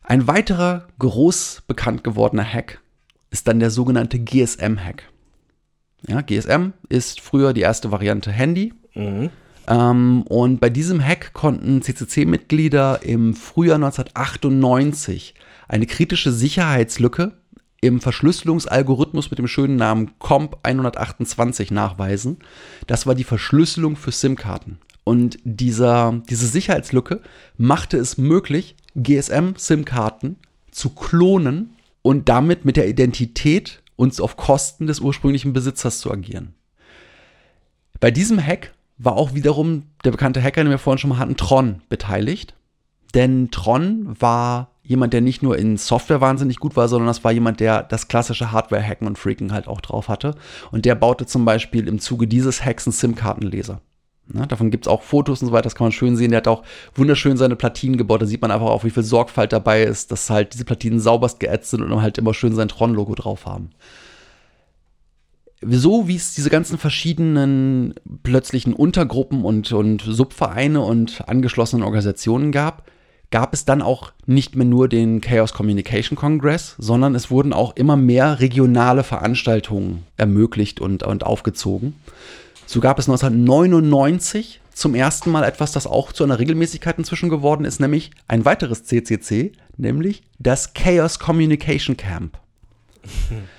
[0.01, 2.79] Ein weiterer groß bekannt gewordener Hack
[3.31, 5.03] ist dann der sogenannte GSM-Hack.
[6.07, 8.73] Ja, GSM ist früher die erste Variante Handy.
[9.67, 15.35] Ähm, und bei diesem Hack konnten CCC-Mitglieder im Frühjahr 1998
[15.67, 17.33] eine kritische Sicherheitslücke
[17.81, 22.37] im Verschlüsselungsalgorithmus mit dem schönen Namen COMP 128 nachweisen.
[22.87, 24.79] Das war die Verschlüsselung für SIM-Karten.
[25.03, 27.21] Und dieser, diese Sicherheitslücke
[27.57, 30.35] machte es möglich, GSM-SIM-Karten
[30.71, 36.53] zu klonen und damit mit der Identität und auf Kosten des ursprünglichen Besitzers zu agieren.
[37.99, 41.37] Bei diesem Hack war auch wiederum der bekannte Hacker, den wir vorhin schon mal hatten,
[41.37, 42.53] Tron beteiligt.
[43.13, 47.31] Denn Tron war jemand, der nicht nur in Software wahnsinnig gut war, sondern das war
[47.31, 50.33] jemand, der das klassische Hardware-Hacken und Freaking halt auch drauf hatte.
[50.71, 53.81] Und der baute zum Beispiel im Zuge dieses Hacks einen SIM-Kartenleser.
[54.33, 56.31] Ne, davon gibt es auch Fotos und so weiter, das kann man schön sehen.
[56.31, 56.63] Der hat auch
[56.95, 58.23] wunderschön seine Platinen gebaut.
[58.23, 61.39] Da sieht man einfach auch, wie viel Sorgfalt dabei ist, dass halt diese Platinen sauberst
[61.39, 63.69] geätzt sind und halt immer schön sein Tron-Logo drauf haben
[65.61, 72.89] so wie es diese ganzen verschiedenen plötzlichen Untergruppen und, und Subvereine und angeschlossenen Organisationen gab,
[73.31, 77.75] gab es dann auch nicht mehr nur den Chaos Communication Congress, sondern es wurden auch
[77.75, 81.95] immer mehr regionale Veranstaltungen ermöglicht und, und aufgezogen.
[82.65, 87.65] So gab es 1999 zum ersten Mal etwas, das auch zu einer Regelmäßigkeit inzwischen geworden
[87.65, 92.37] ist, nämlich ein weiteres CCC, nämlich das Chaos Communication Camp.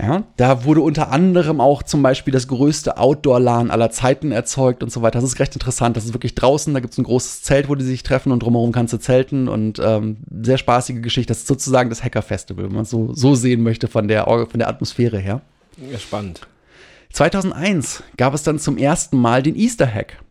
[0.00, 4.90] Ja, da wurde unter anderem auch zum Beispiel das größte Outdoor-LAN aller Zeiten erzeugt und
[4.90, 5.20] so weiter.
[5.20, 5.96] Das ist recht interessant.
[5.96, 6.72] Das ist wirklich draußen.
[6.72, 9.48] Da gibt es ein großes Zelt, wo die sich treffen und drumherum kannst du zelten
[9.48, 11.30] und ähm, sehr spaßige Geschichte.
[11.30, 14.58] Das ist sozusagen das Hacker-Festival, wenn man es so, so sehen möchte von der, von
[14.58, 15.42] der Atmosphäre her.
[15.90, 16.46] Ja, spannend.
[17.12, 20.22] 2001 gab es dann zum ersten Mal den Easter Hack.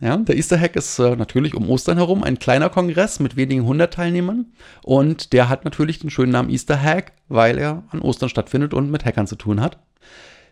[0.00, 3.64] Ja, der Easter Hack ist äh, natürlich um Ostern herum ein kleiner Kongress mit wenigen
[3.64, 4.46] hundert Teilnehmern
[4.84, 8.92] und der hat natürlich den schönen Namen Easter Hack, weil er an Ostern stattfindet und
[8.92, 9.78] mit Hackern zu tun hat.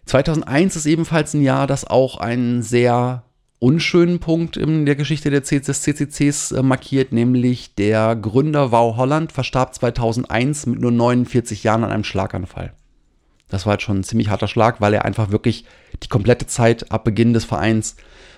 [0.06, 3.22] 2001 ist ebenfalls ein Jahr, das auch einen sehr
[3.59, 8.96] unschönen Punkt in der Geschichte der C des CCCs äh, markiert, nämlich der Gründer Wow
[8.96, 12.72] Holland verstarb 2001 mit nur 49 Jahren an einem Schlaganfall.
[13.48, 15.64] Das war halt schon ein ziemlich harter Schlag, weil er einfach wirklich
[16.02, 17.96] die komplette Zeit ab Beginn des Vereins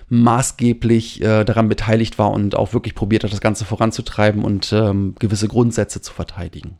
[0.09, 5.15] maßgeblich äh, daran beteiligt war und auch wirklich probiert hat, das Ganze voranzutreiben und ähm,
[5.19, 6.77] gewisse Grundsätze zu verteidigen.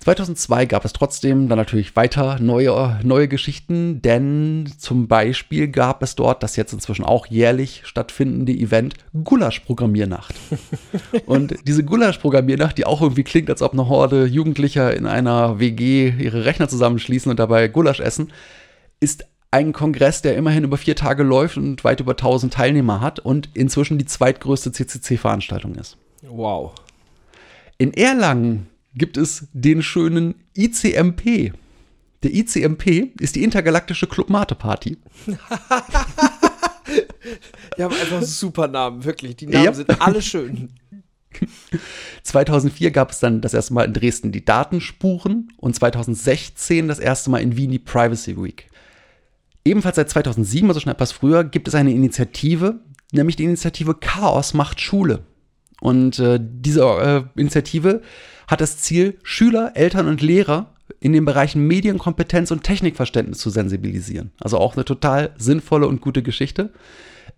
[0.00, 6.16] 2002 gab es trotzdem dann natürlich weiter neue, neue Geschichten, denn zum Beispiel gab es
[6.16, 10.34] dort das jetzt inzwischen auch jährlich stattfindende Event Gulasch-Programmiernacht.
[11.26, 16.14] Und diese Gulasch-Programmiernacht, die auch irgendwie klingt, als ob eine Horde Jugendlicher in einer WG
[16.18, 18.32] ihre Rechner zusammenschließen und dabei Gulasch essen,
[19.00, 23.18] ist ein Kongress, der immerhin über vier Tage läuft und weit über 1000 Teilnehmer hat
[23.18, 25.96] und inzwischen die zweitgrößte CCC-Veranstaltung ist.
[26.22, 26.72] Wow.
[27.78, 31.52] In Erlangen gibt es den schönen ICMP.
[32.22, 34.98] Der ICMP ist die intergalaktische Club Mate Party.
[37.78, 39.36] Die haben einfach super Namen, wirklich.
[39.36, 39.72] Die Namen Ja.
[39.72, 40.70] sind alle schön.
[42.24, 47.30] 2004 gab es dann das erste Mal in Dresden die Datenspuren und 2016 das erste
[47.30, 48.68] Mal in Wien die Privacy Week.
[49.64, 52.80] Ebenfalls seit 2007, also schon etwas früher, gibt es eine Initiative,
[53.12, 55.20] nämlich die Initiative Chaos macht Schule.
[55.80, 58.02] Und äh, diese äh, Initiative
[58.46, 64.32] hat das Ziel, Schüler, Eltern und Lehrer in den Bereichen Medienkompetenz und Technikverständnis zu sensibilisieren.
[64.40, 66.70] Also auch eine total sinnvolle und gute Geschichte.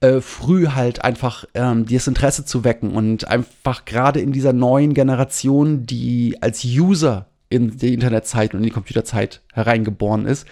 [0.00, 4.94] Äh, früh halt einfach ähm, das Interesse zu wecken und einfach gerade in dieser neuen
[4.94, 10.46] Generation, die als User in die Internetzeit und in die Computerzeit hereingeboren ist,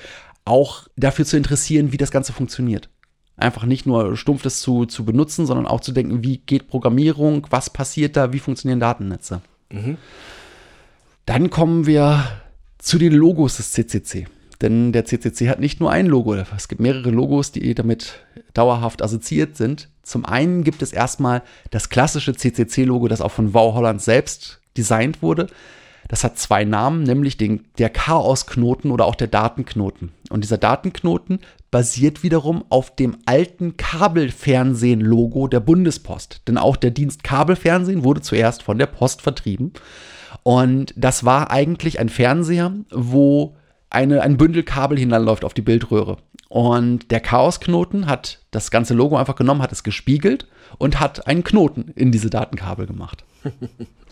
[0.51, 2.91] auch dafür zu interessieren, wie das Ganze funktioniert.
[3.37, 7.47] Einfach nicht nur stumpf das zu, zu benutzen, sondern auch zu denken, wie geht Programmierung,
[7.51, 9.41] was passiert da, wie funktionieren Datennetze.
[11.25, 12.25] Dann kommen wir
[12.79, 14.27] zu den Logos des CCC.
[14.61, 18.21] Denn der CCC hat nicht nur ein Logo, es gibt mehrere Logos, die damit
[18.53, 19.89] dauerhaft assoziiert sind.
[20.03, 25.23] Zum einen gibt es erstmal das klassische CCC-Logo, das auch von Wow Holland selbst designt
[25.23, 25.47] wurde.
[26.11, 30.11] Das hat zwei Namen, nämlich den, der Chaosknoten oder auch der Datenknoten.
[30.29, 31.39] Und dieser Datenknoten
[31.71, 36.43] basiert wiederum auf dem alten Kabelfernsehen-Logo der Bundespost.
[36.49, 39.73] Denn auch der Dienst Kabelfernsehen wurde zuerst von der Post vertrieben.
[40.43, 43.55] Und das war eigentlich ein Fernseher, wo
[43.89, 46.17] eine, ein Bündel Kabel hinanläuft auf die Bildröhre.
[46.49, 51.45] Und der Chaosknoten hat das ganze Logo einfach genommen, hat es gespiegelt und hat einen
[51.45, 53.25] Knoten in diese Datenkabel gemacht.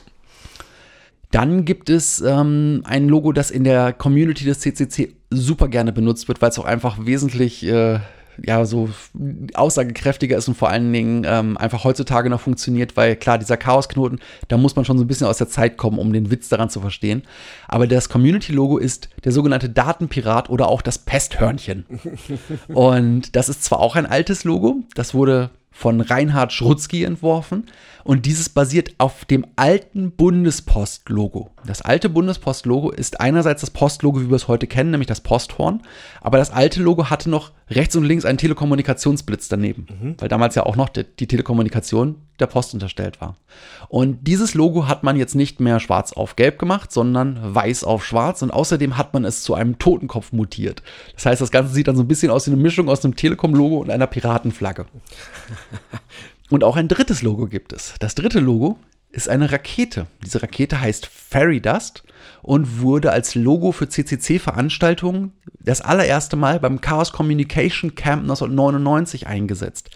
[1.31, 6.29] Dann gibt es ähm, ein Logo, das in der Community des CCC super gerne benutzt
[6.29, 8.01] wird, weil es auch einfach wesentlich äh,
[8.45, 8.89] ja so
[9.55, 14.21] aussagekräftiger ist und vor allen Dingen ähm, einfach heutzutage noch funktioniert, weil klar, dieser Chaosknoten,
[14.49, 16.71] da muss man schon so ein bisschen aus der Zeit kommen, um den Witz daran
[16.71, 17.23] zu verstehen.
[17.67, 21.85] Aber das Community-Logo ist der sogenannte Datenpirat oder auch das Pesthörnchen.
[22.69, 27.67] und das ist zwar auch ein altes Logo, das wurde von Reinhard Schrutzky entworfen.
[28.03, 31.51] Und dieses basiert auf dem alten Bundespost-Logo.
[31.67, 35.83] Das alte Bundespost-Logo ist einerseits das Postlogo, wie wir es heute kennen, nämlich das Posthorn,
[36.21, 40.65] aber das alte Logo hatte noch rechts und links einen Telekommunikationsblitz daneben, weil damals ja
[40.65, 43.37] auch noch die, die Telekommunikation der Post unterstellt war.
[43.89, 48.05] Und dieses Logo hat man jetzt nicht mehr schwarz auf gelb gemacht, sondern weiß auf
[48.05, 50.83] schwarz und außerdem hat man es zu einem Totenkopf mutiert.
[51.15, 53.17] Das heißt, das Ganze sieht dann so ein bisschen aus wie eine Mischung aus einem
[53.17, 54.87] Telekom-Logo und einer Piratenflagge.
[56.51, 57.95] Und auch ein drittes Logo gibt es.
[57.99, 58.79] Das dritte Logo
[59.11, 60.07] ist eine Rakete.
[60.25, 62.05] Diese Rakete heißt Fairy Dust
[62.43, 69.91] und wurde als Logo für CCC-Veranstaltungen das allererste Mal beim Chaos Communication Camp 1999 eingesetzt.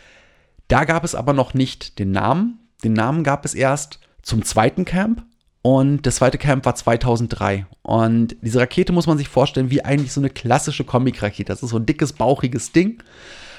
[0.73, 2.59] Da gab es aber noch nicht den Namen.
[2.83, 5.23] Den Namen gab es erst zum zweiten Camp
[5.61, 7.67] und das zweite Camp war 2003.
[7.83, 11.53] Und diese Rakete muss man sich vorstellen wie eigentlich so eine klassische Comic-Rakete.
[11.53, 13.03] Das ist so ein dickes, bauchiges Ding.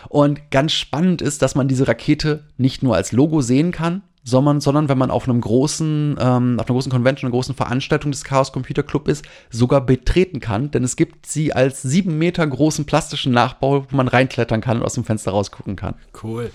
[0.10, 4.60] Und ganz spannend ist, dass man diese Rakete nicht nur als Logo sehen kann, sondern,
[4.60, 8.24] sondern wenn man auf einem großen, ähm, auf einer großen Convention, einer großen Veranstaltung des
[8.24, 12.86] Chaos Computer Club ist, sogar betreten kann, denn es gibt sie als sieben Meter großen
[12.86, 15.94] plastischen Nachbau, wo man reinklettern kann und aus dem Fenster rausgucken kann.
[16.24, 16.50] Cool.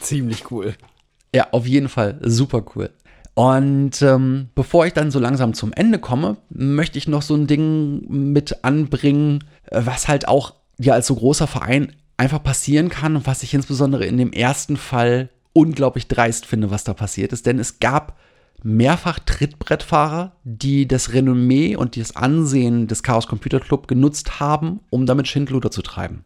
[0.00, 0.74] Ziemlich cool.
[1.34, 2.90] Ja, auf jeden Fall super cool.
[3.34, 7.46] Und ähm, bevor ich dann so langsam zum Ende komme, möchte ich noch so ein
[7.46, 13.16] Ding mit anbringen, äh, was halt auch ja als so großer Verein einfach passieren kann
[13.16, 17.46] und was ich insbesondere in dem ersten Fall unglaublich dreist finde, was da passiert ist.
[17.46, 18.18] Denn es gab
[18.62, 25.06] mehrfach Trittbrettfahrer, die das Renommee und das Ansehen des Chaos Computer Club genutzt haben, um
[25.06, 26.24] damit Schindluder zu treiben.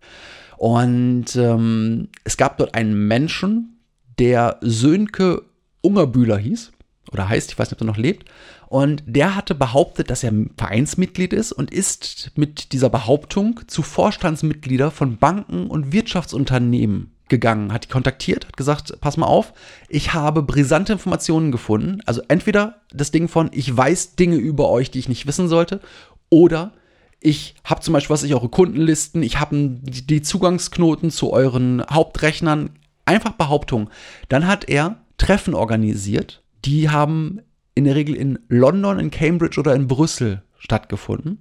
[0.57, 3.79] Und ähm, es gab dort einen Menschen,
[4.19, 5.43] der Sönke
[5.81, 6.73] Ungerbühler hieß
[7.13, 8.29] oder heißt, ich weiß nicht, ob er noch lebt.
[8.69, 14.91] Und der hatte behauptet, dass er Vereinsmitglied ist und ist mit dieser Behauptung zu Vorstandsmitglieder
[14.91, 19.53] von Banken und Wirtschaftsunternehmen gegangen, hat die kontaktiert, hat gesagt, pass mal auf,
[19.89, 22.01] ich habe brisante Informationen gefunden.
[22.07, 25.81] Also entweder das Ding von, ich weiß Dinge über euch, die ich nicht wissen sollte,
[26.29, 26.73] oder
[27.25, 32.71] ich habe zum Beispiel, was ich eure Kundenlisten, ich habe die Zugangsknoten zu euren Hauptrechnern,
[33.07, 33.89] einfach Behauptungen.
[34.29, 37.41] Dann hat er Treffen organisiert, die haben
[37.75, 41.39] in der Regel in London, in Cambridge oder in Brüssel stattgefunden.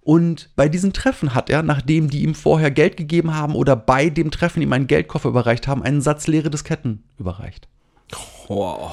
[0.00, 4.08] Und bei diesen Treffen hat er, nachdem die ihm vorher Geld gegeben haben oder bei
[4.08, 7.68] dem Treffen ihm einen Geldkoffer überreicht haben, einen Satz leere Disketten überreicht.
[8.48, 8.92] Wow.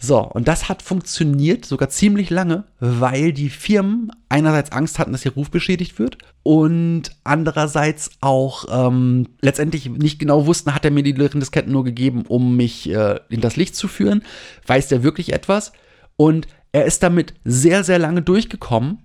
[0.00, 5.24] So, und das hat funktioniert sogar ziemlich lange, weil die Firmen einerseits Angst hatten, dass
[5.24, 11.02] ihr Ruf beschädigt wird und andererseits auch ähm, letztendlich nicht genau wussten, hat er mir
[11.02, 14.22] die leeren Disketten nur gegeben, um mich äh, in das Licht zu führen?
[14.66, 15.72] Weiß der wirklich etwas?
[16.16, 18.98] Und er ist damit sehr, sehr lange durchgekommen.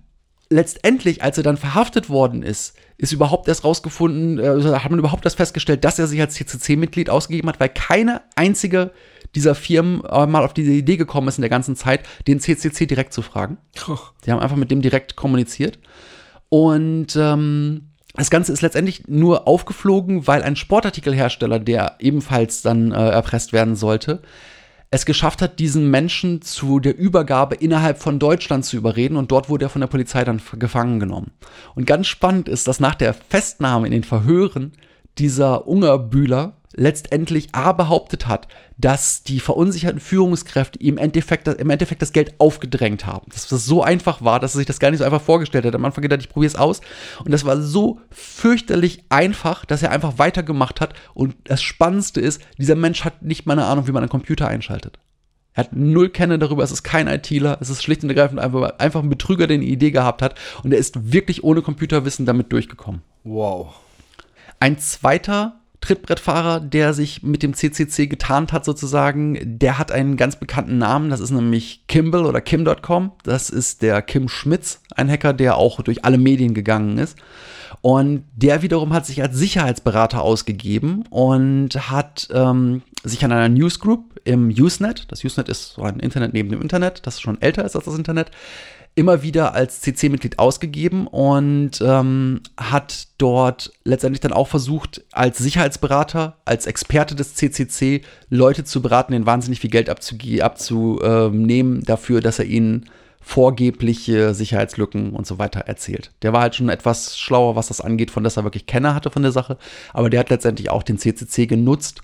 [0.48, 5.24] Letztendlich, als er dann verhaftet worden ist, ist überhaupt erst rausgefunden, äh, hat man überhaupt
[5.24, 8.92] erst festgestellt, dass er sich als CCC-Mitglied ausgegeben hat, weil keine einzige
[9.34, 12.86] dieser Firmen äh, mal auf diese Idee gekommen ist in der ganzen Zeit, den CCC
[12.86, 13.58] direkt zu fragen.
[14.24, 15.78] Die haben einfach mit dem direkt kommuniziert.
[16.48, 23.08] Und ähm, das Ganze ist letztendlich nur aufgeflogen, weil ein Sportartikelhersteller, der ebenfalls dann äh,
[23.10, 24.22] erpresst werden sollte,
[24.90, 29.48] es geschafft hat, diesen Menschen zu der Übergabe innerhalb von Deutschland zu überreden und dort
[29.48, 31.32] wurde er von der Polizei dann gefangen genommen.
[31.74, 34.72] Und ganz spannend ist, dass nach der Festnahme in den Verhören
[35.18, 42.02] dieser Ungerbühler letztendlich A behauptet hat, dass die verunsicherten Führungskräfte ihm im Endeffekt, im Endeffekt
[42.02, 43.26] das Geld aufgedrängt haben.
[43.32, 45.74] Dass das so einfach war, dass er sich das gar nicht so einfach vorgestellt hat.
[45.74, 46.80] Am Anfang gedacht, ich probiere es aus.
[47.24, 50.94] Und das war so fürchterlich einfach, dass er einfach weitergemacht hat.
[51.14, 54.48] Und das Spannendste ist, dieser Mensch hat nicht mal eine Ahnung, wie man einen Computer
[54.48, 54.98] einschaltet.
[55.54, 58.78] Er hat null Kenne darüber, es ist kein ITler, es ist schlicht und ergreifend einfach,
[58.80, 60.34] einfach ein Betrüger, der eine Idee gehabt hat.
[60.64, 63.02] Und er ist wirklich ohne Computerwissen damit durchgekommen.
[63.22, 63.76] Wow.
[64.58, 70.36] Ein zweiter Trittbrettfahrer, der sich mit dem CCC getarnt hat sozusagen, der hat einen ganz
[70.36, 73.12] bekannten Namen, das ist nämlich Kimball oder Kim.com.
[73.22, 77.18] Das ist der Kim Schmitz, ein Hacker, der auch durch alle Medien gegangen ist.
[77.82, 84.20] Und der wiederum hat sich als Sicherheitsberater ausgegeben und hat ähm, sich an einer Newsgroup
[84.24, 87.76] im Usenet, das Usenet ist so ein Internet neben dem Internet, das schon älter ist
[87.76, 88.30] als das Internet,
[88.96, 96.36] immer wieder als CC-Mitglied ausgegeben und ähm, hat dort letztendlich dann auch versucht, als Sicherheitsberater,
[96.44, 102.44] als Experte des CCC Leute zu beraten, denen wahnsinnig viel Geld abzunehmen dafür, dass er
[102.44, 102.88] ihnen
[103.20, 106.12] vorgebliche Sicherheitslücken und so weiter erzählt.
[106.22, 109.10] Der war halt schon etwas schlauer, was das angeht, von dass er wirklich Kenner hatte
[109.10, 109.56] von der Sache,
[109.92, 112.02] aber der hat letztendlich auch den CCC genutzt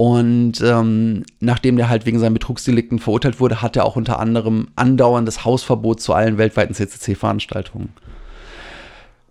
[0.00, 4.68] und ähm, nachdem der halt wegen seinen Betrugsdelikten verurteilt wurde, hat er auch unter anderem
[4.76, 7.88] andauerndes Hausverbot zu allen weltweiten CCC-Veranstaltungen.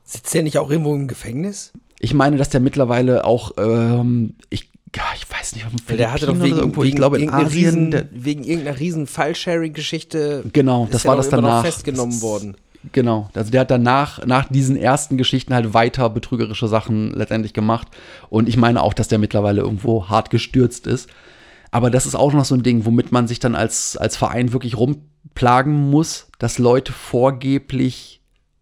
[0.04, 1.72] Sitzt der nicht auch irgendwo im Gefängnis?
[2.00, 6.26] Ich meine, dass der mittlerweile auch, ähm, ich, ja, ich weiß nicht, Weil der hatte
[6.26, 10.44] doch wegen, irgendwo, wegen, ich glaube in irgendeiner Asien, riesen, der, wegen irgendeiner riesen File-Sharing-Geschichte.
[10.52, 11.64] genau, das war das danach.
[11.64, 12.58] festgenommen worden.
[12.92, 17.88] Genau, also der hat danach, nach diesen ersten Geschichten halt weiter betrügerische Sachen letztendlich gemacht.
[18.30, 21.10] Und ich meine auch, dass der mittlerweile irgendwo hart gestürzt ist.
[21.72, 24.54] Aber das ist auch noch so ein Ding, womit man sich dann als, als Verein
[24.54, 28.22] wirklich rumplagen muss, dass Leute vorgeblich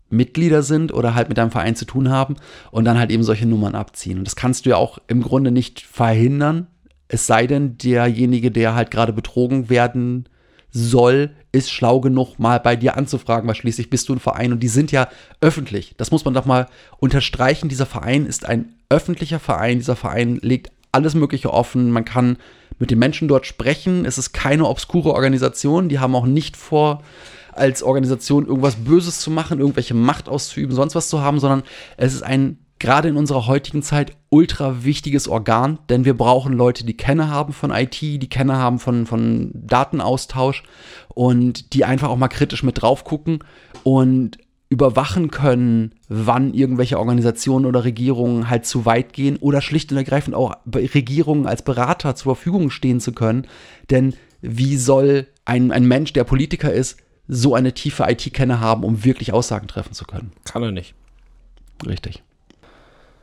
[0.10, 2.36] Mitglieder sind oder halt mit einem Verein zu tun haben
[2.72, 4.20] und dann halt eben solche Nummern abziehen.
[4.20, 6.68] Und das kannst du ja auch im Grunde nicht verhindern,
[7.08, 10.28] es sei denn, derjenige, der halt gerade betrogen werden
[10.78, 14.60] soll, ist schlau genug, mal bei dir anzufragen, weil schließlich bist du ein Verein und
[14.60, 15.08] die sind ja
[15.40, 15.96] öffentlich.
[15.96, 16.68] Das muss man doch mal
[16.98, 17.70] unterstreichen.
[17.70, 19.78] Dieser Verein ist ein öffentlicher Verein.
[19.78, 21.92] Dieser Verein legt alles Mögliche offen.
[21.92, 22.36] Man kann
[22.78, 24.04] mit den Menschen dort sprechen.
[24.04, 25.88] Es ist keine obskure Organisation.
[25.88, 27.02] Die haben auch nicht vor,
[27.54, 31.64] als Organisation irgendwas Böses zu machen, irgendwelche Macht auszuüben, sonst was zu haben, sondern
[31.96, 36.86] es ist ein gerade in unserer heutigen Zeit ultra wichtiges Organ, denn wir brauchen Leute,
[36.86, 40.64] die Kenner haben von IT, die Kenner haben von, von Datenaustausch
[41.10, 43.40] und die einfach auch mal kritisch mit drauf gucken
[43.84, 44.38] und
[44.70, 50.36] überwachen können, wann irgendwelche Organisationen oder Regierungen halt zu weit gehen oder schlicht und ergreifend
[50.36, 53.48] auch Regierungen als Berater zur Verfügung stehen zu können.
[53.90, 56.98] Denn wie soll ein, ein Mensch, der Politiker ist,
[57.28, 60.32] so eine tiefe IT-Kenner haben, um wirklich Aussagen treffen zu können?
[60.44, 60.94] Kann er nicht.
[61.86, 62.25] Richtig.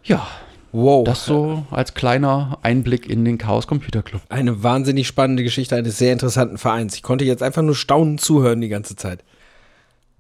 [0.05, 0.27] Ja,
[0.75, 1.05] Wow.
[1.05, 4.23] das so als kleiner Einblick in den Chaos Computer Club.
[4.31, 6.95] Eine wahnsinnig spannende Geschichte eines sehr interessanten Vereins.
[6.95, 9.23] Ich konnte jetzt einfach nur staunend zuhören die ganze Zeit.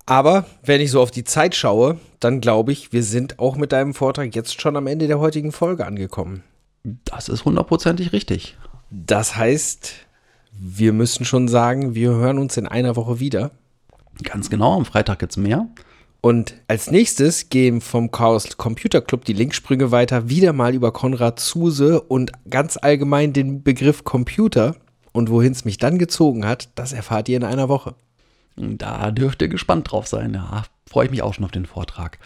[0.04, 3.72] Aber wenn ich so auf die Zeit schaue, dann glaube ich, wir sind auch mit
[3.72, 6.42] deinem Vortrag jetzt schon am Ende der heutigen Folge angekommen.
[7.04, 8.56] Das ist hundertprozentig richtig.
[8.90, 9.94] Das heißt,
[10.52, 13.52] wir müssen schon sagen, wir hören uns in einer Woche wieder.
[14.22, 15.66] Ganz genau, am Freitag jetzt mehr.
[16.24, 21.40] Und als nächstes gehen vom Chaos Computer Club die Linksprünge weiter, wieder mal über Konrad
[21.40, 24.76] Zuse und ganz allgemein den Begriff Computer.
[25.10, 27.96] Und wohin es mich dann gezogen hat, das erfahrt ihr in einer Woche.
[28.56, 30.34] Da dürft ihr gespannt drauf sein.
[30.34, 32.20] Ja, freue ich mich auch schon auf den Vortrag.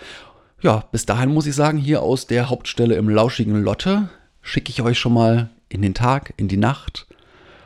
[0.60, 4.10] Ja, bis dahin muss ich sagen, hier aus der Hauptstelle im lauschigen Lotte
[4.42, 7.06] schicke ich euch schon mal in den Tag, in die Nacht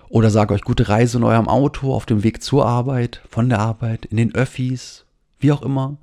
[0.09, 3.59] oder sage euch gute Reise in eurem Auto, auf dem Weg zur Arbeit, von der
[3.59, 5.05] Arbeit, in den Öffis,
[5.41, 5.97] wie auch immer.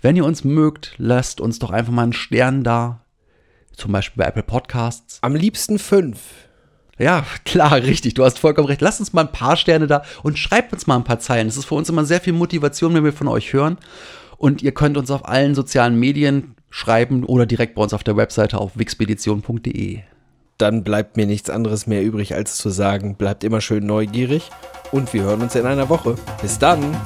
[0.00, 3.04] Wenn ihr uns mögt, lasst uns doch einfach mal einen Stern da.
[3.72, 5.18] Zum Beispiel bei Apple Podcasts.
[5.22, 6.20] Am liebsten fünf.
[6.98, 8.14] Ja, klar, richtig.
[8.14, 8.80] Du hast vollkommen recht.
[8.80, 11.48] Lasst uns mal ein paar Sterne da und schreibt uns mal ein paar Zeilen.
[11.48, 13.78] Es ist für uns immer sehr viel Motivation, wenn wir von euch hören.
[14.38, 18.16] Und ihr könnt uns auf allen sozialen Medien schreiben oder direkt bei uns auf der
[18.16, 20.00] Webseite auf wixpedition.de.
[20.58, 24.50] Dann bleibt mir nichts anderes mehr übrig, als zu sagen, bleibt immer schön neugierig
[24.90, 26.16] und wir hören uns in einer Woche.
[26.40, 26.96] Bis dann.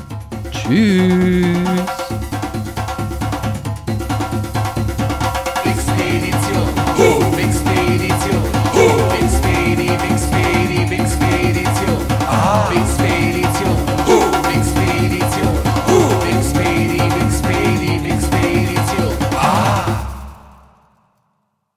[0.52, 1.99] Tschüss.